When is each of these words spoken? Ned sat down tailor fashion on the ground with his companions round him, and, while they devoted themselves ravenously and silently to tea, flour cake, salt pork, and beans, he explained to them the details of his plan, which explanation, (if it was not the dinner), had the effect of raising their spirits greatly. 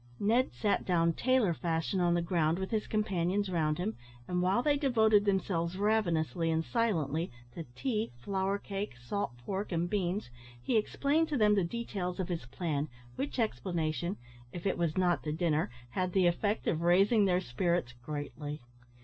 Ned 0.19 0.51
sat 0.51 0.83
down 0.83 1.13
tailor 1.13 1.53
fashion 1.53 1.99
on 1.99 2.15
the 2.15 2.23
ground 2.23 2.57
with 2.57 2.71
his 2.71 2.87
companions 2.87 3.51
round 3.51 3.77
him, 3.77 3.95
and, 4.27 4.41
while 4.41 4.63
they 4.63 4.75
devoted 4.75 5.25
themselves 5.25 5.77
ravenously 5.77 6.49
and 6.49 6.65
silently 6.65 7.31
to 7.53 7.65
tea, 7.75 8.11
flour 8.17 8.57
cake, 8.57 8.97
salt 8.97 9.37
pork, 9.37 9.71
and 9.71 9.91
beans, 9.91 10.31
he 10.59 10.75
explained 10.75 11.29
to 11.29 11.37
them 11.37 11.53
the 11.53 11.63
details 11.63 12.19
of 12.19 12.29
his 12.29 12.47
plan, 12.47 12.89
which 13.15 13.37
explanation, 13.37 14.17
(if 14.51 14.65
it 14.65 14.75
was 14.75 14.97
not 14.97 15.21
the 15.21 15.31
dinner), 15.31 15.69
had 15.91 16.13
the 16.13 16.25
effect 16.25 16.65
of 16.65 16.81
raising 16.81 17.25
their 17.25 17.39
spirits 17.39 17.93
greatly. 18.01 18.59